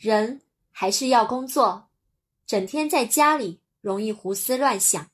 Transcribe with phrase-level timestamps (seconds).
[0.00, 0.40] 人
[0.72, 1.90] 还是要工作。
[2.46, 5.10] 整天在家里容易胡思乱想。